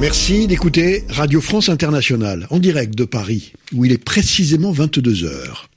Merci 0.00 0.46
d'écouter 0.46 1.02
Radio 1.08 1.40
France 1.40 1.68
Internationale 1.68 2.46
en 2.50 2.60
direct 2.60 2.94
de 2.94 3.04
Paris, 3.04 3.52
où 3.74 3.84
il 3.84 3.90
est 3.90 4.02
précisément 4.02 4.70
22 4.70 5.24
heures. 5.24 5.68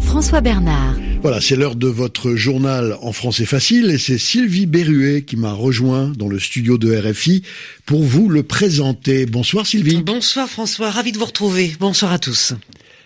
François 0.00 0.40
Bernard. 0.40 0.96
Voilà, 1.22 1.40
c'est 1.40 1.54
l'heure 1.54 1.76
de 1.76 1.86
votre 1.86 2.34
journal 2.34 2.96
en 3.02 3.12
français 3.12 3.44
facile 3.44 3.90
et 3.90 3.98
c'est 3.98 4.18
Sylvie 4.18 4.66
Berruet 4.66 5.22
qui 5.22 5.36
m'a 5.36 5.52
rejoint 5.52 6.08
dans 6.08 6.26
le 6.28 6.40
studio 6.40 6.76
de 6.76 6.92
RFI 6.92 7.44
pour 7.86 8.02
vous 8.02 8.28
le 8.28 8.42
présenter. 8.42 9.24
Bonsoir 9.24 9.64
Sylvie. 9.64 10.02
Bonsoir 10.02 10.48
François, 10.48 10.90
ravi 10.90 11.12
de 11.12 11.18
vous 11.18 11.26
retrouver. 11.26 11.76
Bonsoir 11.78 12.10
à 12.10 12.18
tous. 12.18 12.54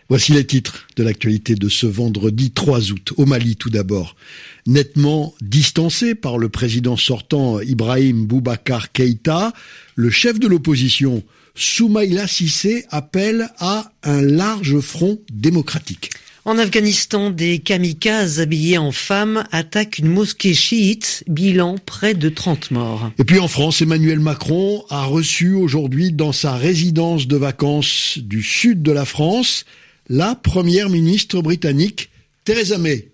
Voici 0.09 0.33
les 0.33 0.46
titres 0.46 0.87
de 0.96 1.03
l'actualité 1.03 1.55
de 1.55 1.69
ce 1.69 1.87
vendredi 1.87 2.51
3 2.51 2.92
août. 2.92 3.12
Au 3.19 3.27
Mali 3.27 3.56
tout 3.56 3.70
d'abord. 3.70 4.17
Nettement 4.66 5.34
distancé 5.41 6.15
par 6.15 6.38
le 6.38 6.48
président 6.48 6.97
sortant 6.97 7.61
Ibrahim 7.61 8.27
Boubacar 8.27 8.91
Keïta, 8.91 9.52
le 9.95 10.11
chef 10.11 10.41
de 10.41 10.48
l'opposition 10.48 11.23
Soumaïla 11.55 12.27
Sissé 12.27 12.84
appelle 12.91 13.48
à 13.59 13.92
un 14.02 14.23
large 14.23 14.80
front 14.80 15.19
démocratique. 15.33 16.11
En 16.45 16.59
Afghanistan, 16.59 17.30
des 17.30 17.59
kamikazes 17.59 18.41
habillés 18.41 18.79
en 18.79 18.92
femmes 18.92 19.45
attaquent 19.51 19.98
une 19.98 20.09
mosquée 20.09 20.55
chiite, 20.55 21.25
bilan 21.27 21.77
près 21.84 22.14
de 22.14 22.28
30 22.28 22.70
morts. 22.70 23.11
Et 23.19 23.25
puis 23.25 23.41
en 23.41 23.48
France, 23.48 23.83
Emmanuel 23.83 24.20
Macron 24.20 24.84
a 24.89 25.05
reçu 25.06 25.55
aujourd'hui 25.55 26.12
dans 26.12 26.30
sa 26.30 26.55
résidence 26.55 27.27
de 27.27 27.37
vacances 27.37 28.19
du 28.19 28.45
sud 28.45 28.83
de 28.83 28.92
la 28.92 29.05
France 29.05 29.64
la 30.09 30.37
première 30.37 30.89
ministre 30.89 31.41
britannique 31.41 32.11
Theresa 32.45 32.78
May. 32.78 33.09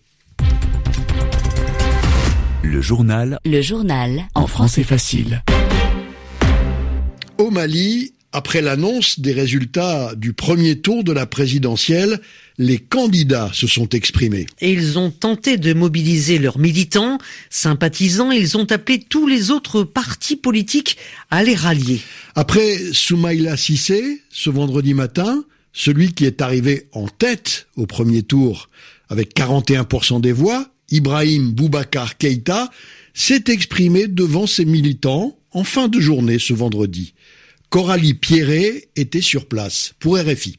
Le 2.63 2.81
journal. 2.81 3.39
Le 3.45 3.61
journal. 3.61 4.25
En 4.35 4.47
français 4.47 4.85
facile. 4.85 5.43
Au 7.39 7.51
Mali, 7.51 8.15
après 8.33 8.63
l'annonce 8.63 9.19
des 9.19 9.33
résultats 9.33 10.15
du 10.15 10.33
premier 10.33 10.81
tour 10.81 11.03
de 11.03 11.11
la 11.11 11.27
présidentielle, 11.27 12.21
les 12.59 12.79
candidats 12.79 13.51
se 13.53 13.67
sont 13.67 13.89
exprimés. 13.89 14.47
Et 14.61 14.71
ils 14.73 14.97
ont 14.97 15.11
tenté 15.11 15.57
de 15.57 15.75
mobiliser 15.75 16.39
leurs 16.39 16.59
militants, 16.59 17.19
sympathisants, 17.51 18.31
ils 18.31 18.57
ont 18.57 18.71
appelé 18.71 19.01
tous 19.01 19.27
les 19.27 19.51
autres 19.51 19.83
partis 19.83 20.37
politiques 20.37 20.97
à 21.31 21.43
les 21.43 21.57
rallier. 21.57 22.01
Après 22.37 22.79
Soumaïla 22.93 23.57
Sissé, 23.57 24.23
ce 24.31 24.51
vendredi 24.51 24.95
matin, 24.95 25.45
celui 25.73 26.13
qui 26.13 26.27
est 26.27 26.41
arrivé 26.41 26.87
en 26.93 27.09
tête 27.09 27.67
au 27.77 27.87
premier 27.87 28.23
tour 28.23 28.69
avec 29.09 29.35
41% 29.37 30.21
des 30.21 30.33
voix, 30.33 30.72
Ibrahim 30.93 31.51
Boubacar 31.51 32.17
Keïta, 32.17 32.71
s'est 33.15 33.45
exprimé 33.49 34.07
devant 34.07 34.47
ses 34.47 34.65
militants 34.65 35.37
en 35.51 35.65
fin 35.65 35.89
de 35.89 36.01
journée 36.01 36.39
ce 36.39 36.53
vendredi. 36.53 37.15
Coralie 37.69 38.15
Pierret 38.15 38.89
était 38.97 39.21
sur 39.21 39.47
place 39.47 39.95
pour 39.99 40.17
RFI. 40.17 40.59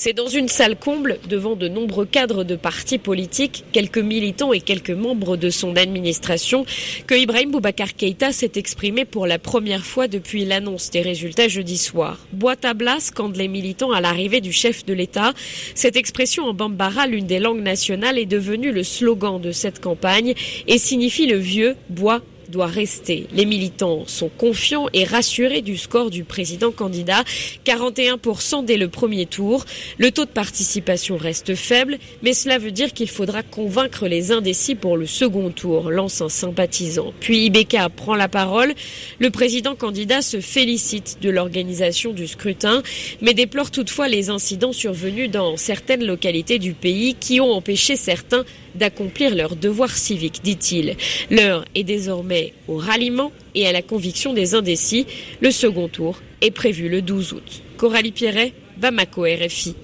C'est 0.00 0.12
dans 0.12 0.28
une 0.28 0.46
salle 0.46 0.78
comble, 0.78 1.18
devant 1.28 1.56
de 1.56 1.66
nombreux 1.66 2.06
cadres 2.06 2.44
de 2.44 2.54
partis 2.54 2.98
politiques, 2.98 3.64
quelques 3.72 3.98
militants 3.98 4.52
et 4.52 4.60
quelques 4.60 4.92
membres 4.92 5.36
de 5.36 5.50
son 5.50 5.74
administration, 5.74 6.64
que 7.08 7.16
Ibrahim 7.16 7.50
Boubacar 7.50 7.96
Keïta 7.96 8.30
s'est 8.30 8.52
exprimé 8.54 9.04
pour 9.04 9.26
la 9.26 9.40
première 9.40 9.84
fois 9.84 10.06
depuis 10.06 10.44
l'annonce 10.44 10.92
des 10.92 11.00
résultats 11.00 11.48
jeudi 11.48 11.76
soir. 11.76 12.16
Boîte 12.32 12.64
à 12.64 12.74
blas 12.74 13.10
quand 13.12 13.36
les 13.36 13.48
militants 13.48 13.90
à 13.90 14.00
l'arrivée 14.00 14.40
du 14.40 14.52
chef 14.52 14.86
de 14.86 14.94
l'État. 14.94 15.32
Cette 15.74 15.96
expression 15.96 16.44
en 16.44 16.54
bambara, 16.54 17.08
l'une 17.08 17.26
des 17.26 17.40
langues 17.40 17.62
nationales, 17.62 18.20
est 18.20 18.24
devenue 18.26 18.70
le 18.70 18.84
slogan 18.84 19.40
de 19.40 19.50
cette 19.50 19.80
campagne 19.80 20.34
et 20.68 20.78
signifie 20.78 21.26
le 21.26 21.38
vieux 21.38 21.74
bois 21.88 22.22
doit 22.48 22.66
rester. 22.66 23.26
Les 23.32 23.44
militants 23.44 24.04
sont 24.06 24.30
confiants 24.36 24.86
et 24.92 25.04
rassurés 25.04 25.62
du 25.62 25.76
score 25.76 26.10
du 26.10 26.24
président 26.24 26.70
candidat, 26.70 27.24
41% 27.64 28.64
dès 28.64 28.76
le 28.76 28.88
premier 28.88 29.26
tour. 29.26 29.64
Le 29.98 30.10
taux 30.10 30.24
de 30.24 30.30
participation 30.30 31.16
reste 31.16 31.54
faible, 31.54 31.98
mais 32.22 32.32
cela 32.32 32.58
veut 32.58 32.70
dire 32.70 32.92
qu'il 32.92 33.08
faudra 33.08 33.42
convaincre 33.42 34.06
les 34.06 34.32
indécis 34.32 34.74
pour 34.74 34.96
le 34.96 35.06
second 35.06 35.50
tour, 35.50 35.90
lance 35.90 36.20
un 36.20 36.28
sympathisant. 36.28 37.12
Puis 37.20 37.46
Ibeka 37.46 37.88
prend 37.88 38.14
la 38.14 38.28
parole. 38.28 38.74
Le 39.18 39.30
président 39.30 39.74
candidat 39.74 40.22
se 40.22 40.40
félicite 40.40 41.18
de 41.20 41.30
l'organisation 41.30 42.12
du 42.12 42.26
scrutin, 42.26 42.82
mais 43.20 43.34
déplore 43.34 43.70
toutefois 43.70 44.08
les 44.08 44.30
incidents 44.30 44.72
survenus 44.72 45.30
dans 45.30 45.56
certaines 45.56 46.04
localités 46.04 46.58
du 46.58 46.72
pays 46.72 47.14
qui 47.14 47.40
ont 47.40 47.52
empêché 47.52 47.96
certains 47.96 48.44
d'accomplir 48.74 49.34
leur 49.34 49.56
devoir 49.56 49.90
civique, 49.90 50.40
dit-il. 50.42 50.96
L'heure 51.30 51.64
est 51.74 51.84
désormais 51.84 52.37
au 52.66 52.76
ralliement 52.76 53.32
et 53.54 53.66
à 53.66 53.72
la 53.72 53.82
conviction 53.82 54.34
des 54.34 54.54
indécis. 54.54 55.06
Le 55.40 55.50
second 55.50 55.88
tour 55.88 56.20
est 56.40 56.50
prévu 56.50 56.88
le 56.88 57.02
12 57.02 57.32
août. 57.32 57.62
Coralie 57.76 58.12
Pierret, 58.12 58.52
Bamako 58.80 59.22
RFI. 59.22 59.74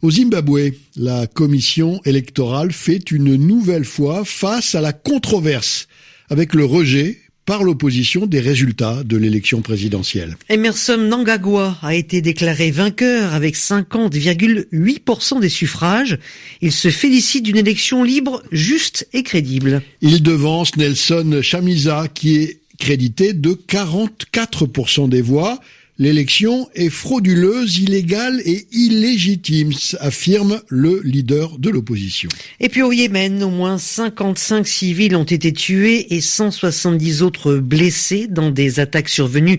Au 0.00 0.10
Zimbabwe, 0.10 0.70
la 0.96 1.26
commission 1.26 2.00
électorale 2.04 2.72
fait 2.72 3.10
une 3.10 3.34
nouvelle 3.34 3.84
fois 3.84 4.24
face 4.24 4.74
à 4.74 4.80
la 4.80 4.92
controverse 4.92 5.88
avec 6.30 6.54
le 6.54 6.64
rejet 6.64 7.18
par 7.48 7.64
l'opposition 7.64 8.26
des 8.26 8.40
résultats 8.40 9.02
de 9.04 9.16
l'élection 9.16 9.62
présidentielle. 9.62 10.36
Emerson 10.50 10.98
Nangagwa 10.98 11.78
a 11.80 11.94
été 11.94 12.20
déclaré 12.20 12.70
vainqueur 12.70 13.32
avec 13.32 13.56
50,8% 13.56 15.40
des 15.40 15.48
suffrages. 15.48 16.18
Il 16.60 16.72
se 16.72 16.90
félicite 16.90 17.44
d'une 17.44 17.56
élection 17.56 18.04
libre, 18.04 18.42
juste 18.52 19.08
et 19.14 19.22
crédible. 19.22 19.80
Il 20.02 20.22
devance 20.22 20.76
Nelson 20.76 21.40
Chamisa 21.40 22.08
qui 22.12 22.36
est 22.36 22.60
crédité 22.78 23.32
de 23.32 23.52
44% 23.52 25.08
des 25.08 25.22
voix 25.22 25.58
L'élection 26.00 26.68
est 26.76 26.90
frauduleuse, 26.90 27.78
illégale 27.78 28.40
et 28.44 28.68
illégitime, 28.70 29.72
affirme 29.98 30.60
le 30.68 31.00
leader 31.02 31.58
de 31.58 31.70
l'opposition. 31.70 32.28
Et 32.60 32.68
puis 32.68 32.82
au 32.82 32.92
Yémen, 32.92 33.42
au 33.42 33.50
moins 33.50 33.78
55 33.78 34.64
civils 34.64 35.16
ont 35.16 35.24
été 35.24 35.52
tués 35.52 36.14
et 36.14 36.20
170 36.20 37.22
autres 37.22 37.56
blessés 37.56 38.28
dans 38.28 38.52
des 38.52 38.78
attaques 38.78 39.08
survenues 39.08 39.58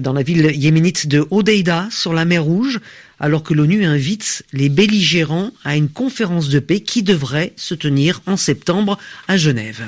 dans 0.00 0.14
la 0.14 0.22
ville 0.22 0.52
yéménite 0.54 1.06
de 1.06 1.26
Hodeida 1.30 1.88
sur 1.90 2.14
la 2.14 2.24
mer 2.24 2.44
Rouge 2.44 2.80
alors 3.20 3.42
que 3.42 3.52
l'ONU 3.52 3.84
invite 3.84 4.42
les 4.54 4.70
belligérants 4.70 5.50
à 5.64 5.76
une 5.76 5.90
conférence 5.90 6.48
de 6.48 6.60
paix 6.60 6.80
qui 6.80 7.02
devrait 7.02 7.52
se 7.56 7.74
tenir 7.74 8.22
en 8.24 8.38
septembre 8.38 8.98
à 9.28 9.36
Genève. 9.36 9.82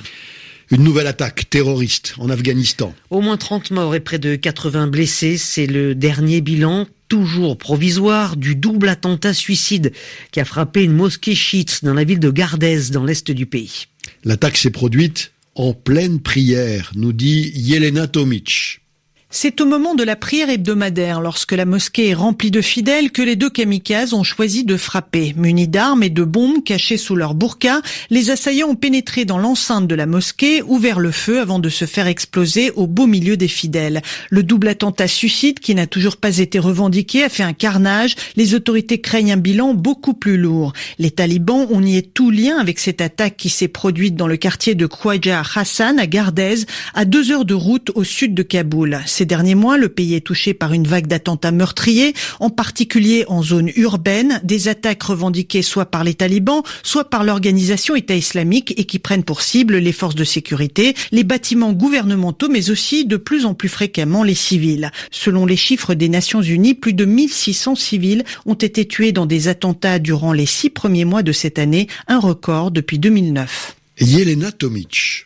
Une 0.71 0.83
nouvelle 0.83 1.07
attaque 1.07 1.49
terroriste 1.49 2.15
en 2.19 2.29
Afghanistan. 2.29 2.93
Au 3.11 3.21
moins 3.21 3.37
30 3.37 3.71
morts 3.71 3.95
et 3.95 4.01
près 4.01 4.19
de 4.19 4.35
80 4.35 4.89
blessés, 4.89 5.39
c'est 5.39 5.67
le 5.67 5.95
dernier 5.95 6.41
bilan 6.41 6.87
toujours 7.09 7.57
provisoire 7.57 8.37
du 8.37 8.57
double 8.57 8.89
attentat 8.89 9.33
suicide 9.33 9.93
qui 10.33 10.41
a 10.41 10.45
frappé 10.45 10.83
une 10.83 10.93
mosquée 10.93 11.37
chiite 11.37 11.85
dans 11.85 11.95
la 11.95 12.03
ville 12.03 12.19
de 12.19 12.31
Gardez 12.31 12.91
dans 12.91 13.05
l'est 13.05 13.31
du 13.31 13.47
pays. 13.47 13.87
L'attaque 14.25 14.57
s'est 14.57 14.71
produite 14.71 15.33
en 15.55 15.73
pleine 15.73 16.21
prière, 16.21 16.91
nous 16.97 17.13
dit 17.13 17.53
Yelena 17.55 18.09
Tomic. 18.09 18.81
C'est 19.29 19.61
au 19.61 19.67
moment 19.67 19.97
de 19.97 20.05
la 20.05 20.15
prière 20.15 20.49
hebdomadaire, 20.49 21.21
lorsque 21.21 21.51
la 21.51 21.65
mosquée 21.65 22.11
est 22.11 22.15
remplie 22.15 22.53
de 22.53 22.61
fidèles, 22.61 23.11
que 23.11 23.23
les 23.23 23.35
deux 23.35 23.51
kamikazes 23.51 24.15
ont 24.15 24.23
choisi 24.23 24.63
de 24.63 24.77
frapper. 24.77 25.35
Munis 25.37 25.67
d'armes 25.67 26.05
et 26.05 26.11
de 26.11 26.23
bombes 26.23 26.63
cachées 26.63 26.97
sous 26.97 27.17
leur 27.17 27.35
burqa, 27.35 27.83
les 28.09 28.31
assaillants 28.31 28.69
ont 28.69 28.77
pénétré 28.77 29.25
dans 29.25 29.39
l'enceinte 29.39 29.89
de 29.89 29.95
la 29.97 30.07
mosquée, 30.07 30.63
ouvert 30.63 31.01
le 31.01 31.11
feu 31.11 31.41
avant 31.41 31.59
de 31.59 31.69
se 31.69 31.87
faire 31.87 32.07
exploser 32.07 32.71
au 32.77 32.87
beau 32.87 33.09
milieu 33.09 33.37
des 33.37 33.49
fidèles. 33.49 34.01
Le 34.31 34.45
double 34.45 34.69
attentat 34.69 35.09
suicide, 35.09 35.59
qui 35.59 35.75
n'a 35.75 35.89
toujours 35.89 36.19
pas 36.19 36.39
été 36.39 36.61
revendiqué, 36.61 37.25
a 37.25 37.29
fait 37.29 37.43
un 37.43 37.53
carnage. 37.53 38.15
Les 38.37 38.55
autorités 38.55 39.01
craignent 39.01 39.33
un 39.33 39.39
bilan 39.39 39.75
beaucoup 39.75 40.15
plus 40.15 40.37
lourd. 40.37 40.73
Les 41.01 41.11
talibans 41.11 41.67
ont 41.69 41.81
nié 41.81 42.03
tout 42.03 42.31
lien 42.31 42.59
avec 42.59 42.79
cette 42.79 43.01
attaque 43.01 43.37
qui 43.37 43.51
s'est 43.51 43.69
produite 43.69 44.15
dans 44.15 44.29
le 44.29 44.37
quartier 44.37 44.77
de 44.77 44.87
Khwaja 44.87 45.43
Hassan 45.57 45.99
à 45.99 46.07
Gardez, 46.07 46.65
à 46.95 47.05
deux 47.05 47.33
heures 47.33 47.45
de 47.45 47.55
route 47.55 47.91
au 47.97 48.05
sud 48.05 48.33
de 48.33 48.45
Kaboul. 48.45 49.01
Ces 49.17 49.25
derniers 49.25 49.55
mois, 49.55 49.79
le 49.79 49.89
pays 49.89 50.13
est 50.13 50.21
touché 50.21 50.53
par 50.53 50.75
une 50.75 50.87
vague 50.87 51.07
d'attentats 51.07 51.51
meurtriers, 51.51 52.13
en 52.39 52.51
particulier 52.51 53.25
en 53.29 53.43
zone 53.43 53.71
urbaine, 53.75 54.43
des 54.45 54.69
attaques 54.69 55.05
revendiquées 55.05 55.63
soit 55.63 55.87
par 55.87 56.05
les 56.05 56.13
talibans, 56.13 56.61
soit 56.83 57.09
par 57.09 57.25
l'organisation 57.25 57.97
État 57.97 58.15
islamique 58.15 58.75
et 58.77 58.85
qui 58.85 58.99
prennent 58.99 59.25
pour 59.25 59.41
cible 59.41 59.79
les 59.79 59.93
forces 59.93 60.17
de 60.17 60.25
sécurité, 60.25 60.95
les 61.13 61.25
bâtiments 61.25 61.73
gouvernementaux, 61.73 62.51
mais 62.51 62.69
aussi 62.69 63.07
de 63.07 63.17
plus 63.17 63.47
en 63.47 63.55
plus 63.55 63.71
fréquemment 63.71 64.23
les 64.23 64.35
civils. 64.35 64.91
Selon 65.11 65.47
les 65.47 65.57
chiffres 65.57 65.95
des 65.95 66.11
Nations 66.11 66.43
Unies, 66.43 66.75
plus 66.75 66.93
de 66.93 67.07
1600 67.07 67.75
civils 67.75 68.23
ont 68.45 68.53
été 68.53 68.87
tués 68.87 69.13
dans 69.13 69.25
des 69.25 69.49
attentats 69.49 69.99
durant 69.99 70.35
les 70.35 70.45
six 70.45 70.69
premiers 70.69 71.07
mois 71.07 71.23
de 71.23 71.33
cette 71.33 71.59
année, 71.59 71.89
un 72.07 72.19
record 72.19 72.71
depuis 72.71 72.99
2009. 72.99 73.77
Yelena 73.99 74.53
Tomic. 74.53 75.25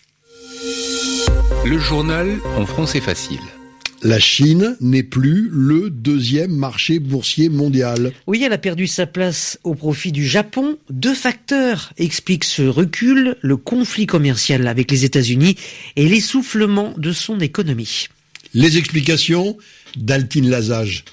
Le 1.65 1.79
journal 1.81 2.39
en 2.57 2.67
français 2.67 3.01
facile. 3.01 3.41
La 4.03 4.19
Chine 4.19 4.79
n'est 4.81 5.03
plus 5.03 5.51
le 5.53 5.91
deuxième 5.91 6.53
marché 6.53 6.99
boursier 6.99 7.51
mondial. 7.51 8.13
Oui, 8.27 8.43
elle 8.43 8.55
a 8.55 8.59
perdu 8.59 8.87
sa 8.87 9.07
place 9.07 9.59
au 9.63 9.75
profit 9.75 10.11
du 10.11 10.27
Japon. 10.27 10.79
Deux 10.89 11.13
facteurs 11.13 11.93
expliquent 11.99 12.45
ce 12.45 12.63
recul, 12.63 13.37
le 13.43 13.59
conflit 13.59 14.07
commercial 14.07 14.67
avec 14.69 14.91
les 14.91 15.05
États-Unis 15.05 15.57
et 15.97 16.09
l'essoufflement 16.09 16.95
de 16.97 17.13
son 17.13 17.41
économie. 17.41 18.07
Les 18.55 18.79
explications 18.79 19.59
d'Altine 19.97 20.49
Lazage. 20.49 21.05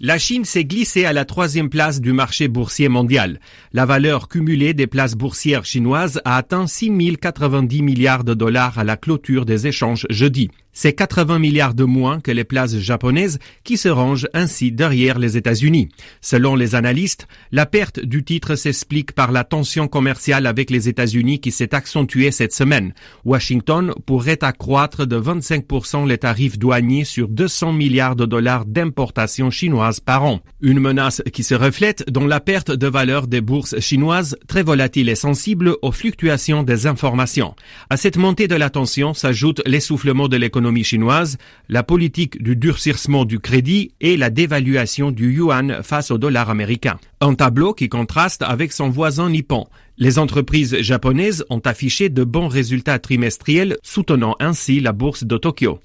La 0.00 0.18
Chine 0.18 0.44
s'est 0.44 0.66
glissée 0.66 1.06
à 1.06 1.14
la 1.14 1.24
troisième 1.24 1.70
place 1.70 2.02
du 2.02 2.12
marché 2.12 2.48
boursier 2.48 2.88
mondial. 2.88 3.40
La 3.72 3.86
valeur 3.86 4.28
cumulée 4.28 4.74
des 4.74 4.86
places 4.86 5.14
boursières 5.14 5.64
chinoises 5.64 6.20
a 6.26 6.36
atteint 6.36 6.66
6 6.66 7.16
090 7.22 7.80
milliards 7.80 8.24
de 8.24 8.34
dollars 8.34 8.78
à 8.78 8.84
la 8.84 8.98
clôture 8.98 9.46
des 9.46 9.66
échanges 9.66 10.06
jeudi. 10.10 10.50
C'est 10.76 10.92
80 10.92 11.38
milliards 11.38 11.74
de 11.74 11.84
moins 11.84 12.18
que 12.20 12.32
les 12.32 12.42
places 12.42 12.76
japonaises 12.78 13.38
qui 13.62 13.76
se 13.76 13.88
rangent 13.88 14.26
ainsi 14.34 14.72
derrière 14.72 15.20
les 15.20 15.36
États-Unis. 15.36 15.88
Selon 16.20 16.56
les 16.56 16.74
analystes, 16.74 17.28
la 17.52 17.64
perte 17.64 18.00
du 18.00 18.24
titre 18.24 18.56
s'explique 18.56 19.12
par 19.12 19.30
la 19.30 19.44
tension 19.44 19.86
commerciale 19.86 20.48
avec 20.48 20.70
les 20.70 20.88
États-Unis 20.88 21.38
qui 21.38 21.52
s'est 21.52 21.76
accentuée 21.76 22.32
cette 22.32 22.52
semaine. 22.52 22.92
Washington 23.24 23.92
pourrait 24.04 24.42
accroître 24.42 25.06
de 25.06 25.16
25% 25.16 26.08
les 26.08 26.18
tarifs 26.18 26.58
douaniers 26.58 27.04
sur 27.04 27.28
200 27.28 27.72
milliards 27.72 28.16
de 28.16 28.26
dollars 28.26 28.64
d'importation 28.64 29.50
chinoise 29.50 30.00
par 30.00 30.24
an. 30.24 30.40
Une 30.60 30.80
menace 30.80 31.22
qui 31.32 31.44
se 31.44 31.54
reflète 31.54 32.10
dans 32.10 32.26
la 32.26 32.40
perte 32.40 32.72
de 32.72 32.88
valeur 32.88 33.28
des 33.28 33.40
bourses 33.40 33.78
chinoises 33.78 34.36
très 34.48 34.64
volatiles 34.64 35.08
et 35.08 35.14
sensibles 35.14 35.76
aux 35.82 35.92
fluctuations 35.92 36.64
des 36.64 36.88
informations. 36.88 37.54
À 37.90 37.96
cette 37.96 38.16
montée 38.16 38.48
de 38.48 38.56
la 38.56 38.70
tension 38.70 39.14
s'ajoute 39.14 39.62
l'essoufflement 39.66 40.26
de 40.26 40.36
l'économie 40.36 40.63
chinoise, 40.84 41.36
la 41.68 41.82
politique 41.82 42.42
du 42.42 42.56
durcissement 42.56 43.24
du 43.24 43.40
crédit 43.40 43.92
et 44.00 44.16
la 44.16 44.30
dévaluation 44.30 45.10
du 45.10 45.32
yuan 45.32 45.82
face 45.82 46.10
au 46.10 46.18
dollar 46.18 46.50
américain. 46.50 46.98
Un 47.20 47.34
tableau 47.34 47.74
qui 47.74 47.88
contraste 47.88 48.42
avec 48.42 48.72
son 48.72 48.88
voisin 48.90 49.30
nippon. 49.30 49.66
Les 49.96 50.18
entreprises 50.18 50.76
japonaises 50.80 51.44
ont 51.50 51.60
affiché 51.60 52.08
de 52.08 52.24
bons 52.24 52.48
résultats 52.48 52.98
trimestriels, 52.98 53.78
soutenant 53.82 54.34
ainsi 54.40 54.80
la 54.80 54.92
bourse 54.92 55.22
de 55.22 55.36
Tokyo. 55.36 55.78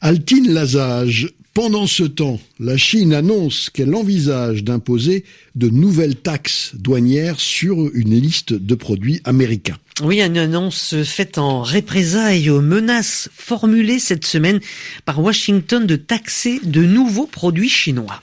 Altine 0.00 0.52
Lazage, 0.52 1.30
pendant 1.54 1.88
ce 1.88 2.04
temps, 2.04 2.38
la 2.60 2.76
Chine 2.76 3.12
annonce 3.12 3.68
qu'elle 3.68 3.96
envisage 3.96 4.62
d'imposer 4.62 5.24
de 5.56 5.68
nouvelles 5.68 6.14
taxes 6.14 6.70
douanières 6.76 7.40
sur 7.40 7.76
une 7.94 8.14
liste 8.14 8.52
de 8.52 8.74
produits 8.76 9.20
américains. 9.24 9.76
Oui, 10.00 10.22
une 10.22 10.38
annonce 10.38 10.94
faite 11.02 11.36
en 11.36 11.64
représailles 11.64 12.50
aux 12.50 12.60
menaces 12.60 13.28
formulées 13.34 13.98
cette 13.98 14.24
semaine 14.24 14.60
par 15.04 15.20
Washington 15.20 15.84
de 15.84 15.96
taxer 15.96 16.60
de 16.62 16.84
nouveaux 16.84 17.26
produits 17.26 17.68
chinois. 17.68 18.22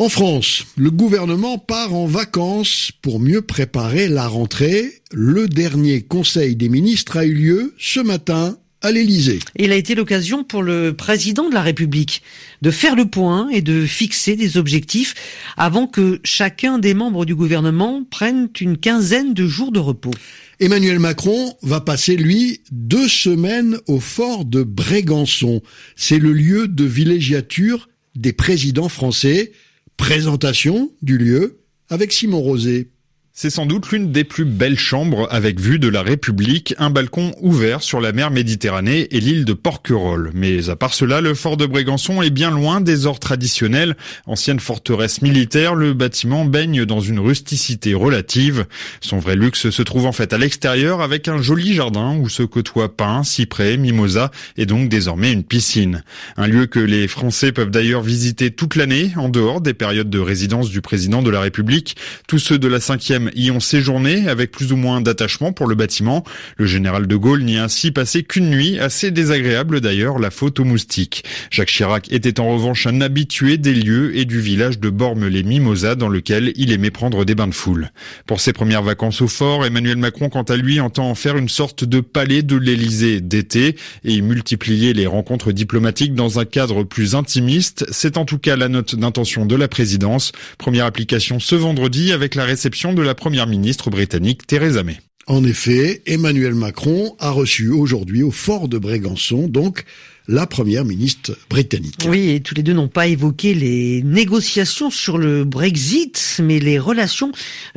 En 0.00 0.08
France, 0.08 0.64
le 0.76 0.90
gouvernement 0.90 1.56
part 1.56 1.94
en 1.94 2.06
vacances 2.06 2.90
pour 3.00 3.20
mieux 3.20 3.42
préparer 3.42 4.08
la 4.08 4.26
rentrée. 4.26 5.02
Le 5.12 5.46
dernier 5.46 6.02
Conseil 6.02 6.56
des 6.56 6.68
ministres 6.68 7.16
a 7.16 7.24
eu 7.24 7.32
lieu 7.32 7.74
ce 7.78 8.00
matin 8.00 8.58
à 8.82 8.90
l'Élysée. 8.90 9.38
Il 9.56 9.70
a 9.70 9.76
été 9.76 9.94
l'occasion 9.94 10.42
pour 10.42 10.64
le 10.64 10.94
président 10.94 11.48
de 11.48 11.54
la 11.54 11.62
République 11.62 12.22
de 12.60 12.72
faire 12.72 12.96
le 12.96 13.04
point 13.04 13.48
et 13.50 13.62
de 13.62 13.86
fixer 13.86 14.34
des 14.34 14.56
objectifs 14.56 15.14
avant 15.56 15.86
que 15.86 16.20
chacun 16.24 16.80
des 16.80 16.92
membres 16.92 17.24
du 17.24 17.36
gouvernement 17.36 18.02
prenne 18.02 18.48
une 18.60 18.76
quinzaine 18.76 19.32
de 19.32 19.46
jours 19.46 19.70
de 19.70 19.78
repos. 19.78 20.10
Emmanuel 20.58 20.98
Macron 20.98 21.54
va 21.62 21.80
passer, 21.80 22.16
lui, 22.16 22.62
deux 22.72 23.08
semaines 23.08 23.78
au 23.86 24.00
fort 24.00 24.44
de 24.44 24.64
Brégançon. 24.64 25.62
C'est 25.94 26.18
le 26.18 26.32
lieu 26.32 26.66
de 26.66 26.84
villégiature 26.84 27.88
des 28.16 28.32
présidents 28.32 28.88
français. 28.88 29.52
Présentation 29.96 30.92
du 31.02 31.18
lieu 31.18 31.60
avec 31.88 32.12
Simon 32.12 32.40
Rosé. 32.40 32.90
C'est 33.36 33.50
sans 33.50 33.66
doute 33.66 33.90
l'une 33.90 34.12
des 34.12 34.22
plus 34.22 34.44
belles 34.44 34.78
chambres 34.78 35.26
avec 35.28 35.58
vue 35.58 35.80
de 35.80 35.88
la 35.88 36.02
République, 36.02 36.72
un 36.78 36.90
balcon 36.90 37.34
ouvert 37.40 37.82
sur 37.82 38.00
la 38.00 38.12
mer 38.12 38.30
Méditerranée 38.30 39.08
et 39.10 39.18
l'île 39.18 39.44
de 39.44 39.54
Porquerolles. 39.54 40.30
Mais 40.34 40.70
à 40.70 40.76
part 40.76 40.94
cela, 40.94 41.20
le 41.20 41.34
fort 41.34 41.56
de 41.56 41.66
Brégançon 41.66 42.22
est 42.22 42.30
bien 42.30 42.52
loin 42.52 42.80
des 42.80 43.06
ors 43.06 43.18
traditionnels. 43.18 43.96
Ancienne 44.26 44.60
forteresse 44.60 45.20
militaire, 45.20 45.74
le 45.74 45.94
bâtiment 45.94 46.44
baigne 46.44 46.84
dans 46.84 47.00
une 47.00 47.18
rusticité 47.18 47.92
relative. 47.92 48.66
Son 49.00 49.18
vrai 49.18 49.34
luxe 49.34 49.68
se 49.68 49.82
trouve 49.82 50.06
en 50.06 50.12
fait 50.12 50.32
à 50.32 50.38
l'extérieur 50.38 51.00
avec 51.00 51.26
un 51.26 51.42
joli 51.42 51.74
jardin 51.74 52.16
où 52.16 52.28
se 52.28 52.44
côtoient 52.44 52.96
pins, 52.96 53.24
cyprès, 53.24 53.76
mimosa 53.76 54.30
et 54.56 54.64
donc 54.64 54.88
désormais 54.88 55.32
une 55.32 55.42
piscine. 55.42 56.04
Un 56.36 56.46
lieu 56.46 56.66
que 56.66 56.78
les 56.78 57.08
Français 57.08 57.50
peuvent 57.50 57.72
d'ailleurs 57.72 58.02
visiter 58.02 58.52
toute 58.52 58.76
l'année 58.76 59.10
en 59.16 59.28
dehors 59.28 59.60
des 59.60 59.74
périodes 59.74 60.08
de 60.08 60.20
résidence 60.20 60.70
du 60.70 60.80
président 60.80 61.20
de 61.20 61.30
la 61.30 61.40
République. 61.40 61.96
Tous 62.28 62.38
ceux 62.38 62.60
de 62.60 62.68
la 62.68 62.78
cinquième 62.78 63.23
y 63.34 63.50
ont 63.50 63.60
séjourné 63.60 64.28
avec 64.28 64.50
plus 64.50 64.72
ou 64.72 64.76
moins 64.76 65.00
d'attachement 65.00 65.52
pour 65.52 65.66
le 65.66 65.74
bâtiment. 65.74 66.24
Le 66.56 66.66
général 66.66 67.06
de 67.06 67.16
Gaulle 67.16 67.42
n'y 67.42 67.58
a 67.58 67.64
ainsi 67.64 67.90
passé 67.90 68.22
qu'une 68.22 68.50
nuit, 68.50 68.78
assez 68.78 69.10
désagréable 69.10 69.80
d'ailleurs, 69.80 70.18
la 70.18 70.30
faute 70.30 70.60
aux 70.60 70.64
moustiques. 70.64 71.24
Jacques 71.50 71.68
Chirac 71.68 72.10
était 72.12 72.40
en 72.40 72.52
revanche 72.52 72.86
un 72.86 73.00
habitué 73.00 73.58
des 73.58 73.74
lieux 73.74 74.16
et 74.16 74.24
du 74.24 74.40
village 74.40 74.78
de 74.78 74.90
Bormes-les-Mimosas 74.90 75.94
dans 75.94 76.08
lequel 76.08 76.52
il 76.56 76.72
aimait 76.72 76.90
prendre 76.90 77.24
des 77.24 77.34
bains 77.34 77.48
de 77.48 77.54
foule. 77.54 77.90
Pour 78.26 78.40
ses 78.40 78.52
premières 78.52 78.82
vacances 78.82 79.20
au 79.20 79.28
fort, 79.28 79.64
Emmanuel 79.64 79.96
Macron 79.96 80.28
quant 80.28 80.42
à 80.42 80.56
lui 80.56 80.80
entend 80.80 81.10
en 81.10 81.14
faire 81.14 81.36
une 81.36 81.48
sorte 81.48 81.84
de 81.84 82.00
palais 82.00 82.42
de 82.42 82.56
l'Élysée 82.56 83.20
d'été 83.20 83.76
et 84.04 84.20
multiplier 84.20 84.92
les 84.92 85.06
rencontres 85.06 85.52
diplomatiques 85.52 86.14
dans 86.14 86.38
un 86.38 86.44
cadre 86.44 86.84
plus 86.84 87.14
intimiste. 87.14 87.86
C'est 87.90 88.16
en 88.16 88.24
tout 88.24 88.38
cas 88.38 88.56
la 88.56 88.68
note 88.68 88.94
d'intention 88.94 89.46
de 89.46 89.56
la 89.56 89.68
présidence. 89.68 90.32
Première 90.58 90.86
application 90.86 91.38
ce 91.38 91.54
vendredi 91.54 92.12
avec 92.12 92.34
la 92.34 92.44
réception 92.44 92.92
de 92.92 93.02
la 93.02 93.13
première 93.14 93.46
ministre 93.46 93.90
britannique 93.90 94.46
Theresa 94.46 94.82
May. 94.82 94.98
En 95.26 95.42
effet, 95.44 96.02
Emmanuel 96.06 96.54
Macron 96.54 97.16
a 97.18 97.30
reçu 97.30 97.70
aujourd'hui 97.70 98.22
au 98.22 98.30
fort 98.30 98.68
de 98.68 98.76
Brégançon, 98.76 99.48
donc, 99.48 99.84
la 100.28 100.46
première 100.46 100.84
ministre 100.84 101.36
britannique. 101.48 101.96
Oui, 102.06 102.30
et 102.30 102.40
tous 102.40 102.54
les 102.54 102.62
deux 102.62 102.72
n'ont 102.72 102.88
pas 102.88 103.06
évoqué 103.06 103.54
les 103.54 104.02
négociations 104.02 104.90
sur 104.90 105.18
le 105.18 105.44
Brexit, 105.44 106.40
mais 106.42 106.58
les 106.58 106.78
relations 106.78 107.32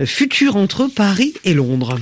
futures 0.06 0.56
entre 0.56 0.88
Paris 0.88 1.34
et 1.46 1.54
Londres. 1.54 1.98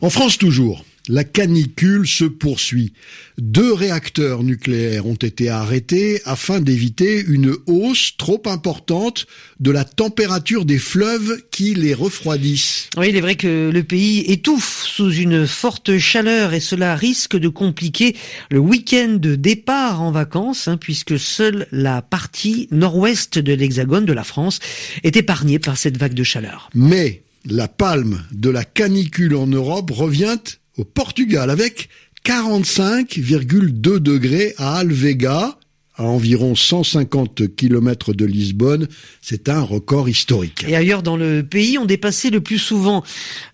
En 0.00 0.10
France 0.10 0.38
toujours, 0.38 0.84
la 1.10 1.24
canicule 1.24 2.06
se 2.06 2.24
poursuit. 2.24 2.92
Deux 3.36 3.72
réacteurs 3.72 4.44
nucléaires 4.44 5.06
ont 5.06 5.14
été 5.14 5.48
arrêtés 5.48 6.20
afin 6.24 6.60
d'éviter 6.60 7.24
une 7.26 7.56
hausse 7.66 8.16
trop 8.16 8.40
importante 8.46 9.26
de 9.58 9.72
la 9.72 9.84
température 9.84 10.64
des 10.64 10.78
fleuves 10.78 11.42
qui 11.50 11.74
les 11.74 11.94
refroidissent. 11.94 12.88
Oui, 12.96 13.08
il 13.08 13.16
est 13.16 13.20
vrai 13.20 13.34
que 13.34 13.70
le 13.72 13.82
pays 13.82 14.20
étouffe 14.30 14.84
sous 14.84 15.10
une 15.10 15.48
forte 15.48 15.98
chaleur 15.98 16.54
et 16.54 16.60
cela 16.60 16.94
risque 16.94 17.36
de 17.36 17.48
compliquer 17.48 18.14
le 18.50 18.60
week-end 18.60 19.16
de 19.18 19.34
départ 19.34 20.00
en 20.00 20.12
vacances 20.12 20.68
hein, 20.68 20.76
puisque 20.76 21.18
seule 21.18 21.66
la 21.72 22.02
partie 22.02 22.68
nord-ouest 22.70 23.38
de 23.38 23.52
l'hexagone 23.52 24.04
de 24.04 24.12
la 24.12 24.24
France 24.24 24.60
est 25.02 25.16
épargnée 25.16 25.58
par 25.58 25.76
cette 25.76 25.96
vague 25.96 26.14
de 26.14 26.22
chaleur. 26.22 26.70
Mais 26.72 27.22
la 27.46 27.66
palme 27.66 28.22
de 28.32 28.50
la 28.50 28.64
canicule 28.64 29.34
en 29.34 29.46
Europe 29.46 29.90
revient 29.90 30.38
au 30.80 30.84
Portugal 30.84 31.50
avec 31.50 31.90
45,2 32.24 33.98
degrés 33.98 34.54
à 34.56 34.78
Alvega, 34.78 35.58
à 35.96 36.04
environ 36.04 36.54
150 36.54 37.54
km 37.54 38.14
de 38.14 38.24
Lisbonne. 38.24 38.88
C'est 39.20 39.50
un 39.50 39.60
record 39.60 40.08
historique. 40.08 40.64
Et 40.66 40.74
ailleurs 40.74 41.02
dans 41.02 41.18
le 41.18 41.42
pays, 41.42 41.76
on 41.76 41.84
dépassait 41.84 42.30
le 42.30 42.40
plus 42.40 42.58
souvent 42.58 43.04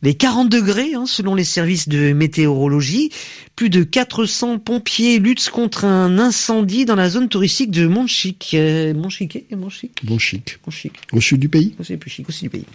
les 0.02 0.14
40 0.14 0.48
degrés, 0.48 0.94
hein, 0.94 1.06
selon 1.06 1.34
les 1.34 1.44
services 1.44 1.88
de 1.88 2.12
météorologie. 2.12 3.10
Plus 3.56 3.70
de 3.70 3.84
400 3.84 4.58
pompiers 4.58 5.18
luttent 5.18 5.48
contre 5.48 5.86
un 5.86 6.18
incendie 6.18 6.84
dans 6.84 6.94
la 6.94 7.08
zone 7.08 7.30
touristique 7.30 7.70
de 7.70 7.86
Montchic. 7.86 8.50
Euh, 8.52 8.92
Montchic, 8.92 9.46
Montchic 9.50 9.92
Montchic. 10.04 10.58
Montchic. 10.66 10.92
Au 11.12 11.22
sud 11.22 11.40
du 11.40 11.48
pays 11.48 11.74
C'est 11.82 11.96
plus 11.96 12.10
chic, 12.10 12.28
au 12.28 12.32
sud 12.32 12.42
du 12.42 12.50
pays. 12.50 12.66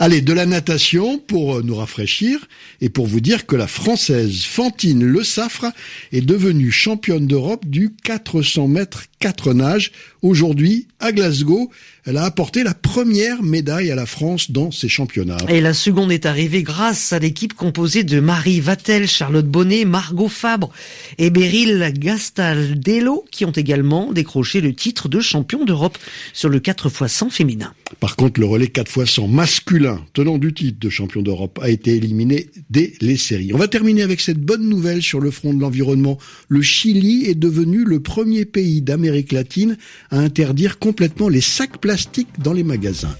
Allez, 0.00 0.22
de 0.22 0.32
la 0.32 0.44
natation 0.44 1.18
pour 1.18 1.62
nous 1.62 1.76
rafraîchir 1.76 2.48
et 2.80 2.88
pour 2.88 3.06
vous 3.06 3.20
dire 3.20 3.46
que 3.46 3.54
la 3.54 3.68
Française 3.68 4.42
Fantine 4.42 5.04
Le 5.04 5.22
Saffre 5.22 5.66
est 6.10 6.22
devenue 6.22 6.72
championne 6.72 7.28
d'Europe 7.28 7.64
du 7.64 7.94
400 8.02 8.66
mètres 8.66 9.04
4 9.20 9.54
nages. 9.54 9.92
Aujourd'hui, 10.22 10.88
à 10.98 11.12
Glasgow, 11.12 11.70
elle 12.04 12.16
a 12.16 12.24
apporté 12.24 12.62
la 12.62 12.74
première 12.74 13.42
médaille 13.42 13.90
à 13.90 13.94
la 13.94 14.06
France 14.06 14.50
dans 14.50 14.70
ces 14.70 14.88
championnats. 14.88 15.38
Et 15.48 15.60
la 15.60 15.72
seconde 15.72 16.12
est 16.12 16.26
arrivée 16.26 16.62
grâce 16.62 17.12
à 17.12 17.18
l'équipe 17.18 17.54
composée 17.54 18.04
de 18.04 18.20
Marie 18.20 18.60
Vatel, 18.60 19.08
Charlotte 19.08 19.46
Bonnet, 19.46 19.84
Margot 19.84 20.15
Fabre 20.28 20.70
et 21.18 21.30
Beryl 21.30 21.92
Gastaldello 21.96 23.24
qui 23.30 23.44
ont 23.44 23.52
également 23.52 24.12
décroché 24.12 24.60
le 24.60 24.74
titre 24.74 25.08
de 25.08 25.20
champion 25.20 25.64
d'Europe 25.64 25.98
sur 26.32 26.48
le 26.48 26.58
4 26.60 26.88
x 26.88 27.12
100 27.12 27.30
féminin. 27.30 27.72
Par 28.00 28.16
contre, 28.16 28.40
le 28.40 28.46
relais 28.46 28.68
4 28.68 29.02
x 29.02 29.10
100 29.14 29.28
masculin, 29.28 30.00
tenant 30.12 30.38
du 30.38 30.52
titre 30.52 30.78
de 30.80 30.88
champion 30.88 31.22
d'Europe, 31.22 31.58
a 31.62 31.68
été 31.68 31.94
éliminé 31.94 32.48
dès 32.70 32.94
les 33.00 33.16
séries. 33.16 33.52
On 33.52 33.58
va 33.58 33.68
terminer 33.68 34.02
avec 34.02 34.20
cette 34.20 34.40
bonne 34.40 34.68
nouvelle 34.68 35.02
sur 35.02 35.20
le 35.20 35.30
front 35.30 35.52
de 35.52 35.60
l'environnement. 35.60 36.18
Le 36.48 36.62
Chili 36.62 37.26
est 37.26 37.34
devenu 37.34 37.84
le 37.84 38.00
premier 38.00 38.44
pays 38.44 38.82
d'Amérique 38.82 39.32
latine 39.32 39.76
à 40.10 40.18
interdire 40.18 40.78
complètement 40.78 41.28
les 41.28 41.40
sacs 41.40 41.78
plastiques 41.78 42.28
dans 42.38 42.52
les 42.52 42.64
magasins. 42.64 43.16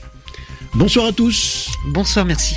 Bonsoir 0.75 1.07
à 1.07 1.13
tous. 1.13 1.69
Bonsoir, 1.89 2.27
merci. 2.27 2.55